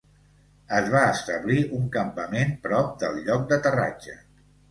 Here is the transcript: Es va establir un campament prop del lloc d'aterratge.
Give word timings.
Es 0.77 0.87
va 0.93 1.01
establir 1.09 1.57
un 1.81 1.83
campament 1.97 2.55
prop 2.65 2.89
del 3.05 3.23
lloc 3.27 3.47
d'aterratge. 3.53 4.19